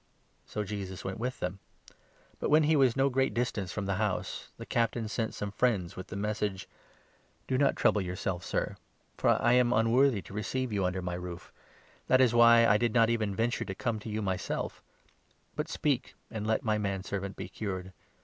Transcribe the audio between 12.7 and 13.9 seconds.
did not even venture to 7